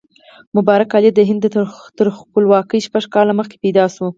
[0.57, 1.43] مبارک علي د هند
[1.99, 4.05] تر خپلواکۍ شپږ کاله مخکې پیدا شو.